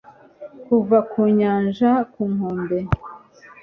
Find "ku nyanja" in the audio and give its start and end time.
1.09-1.91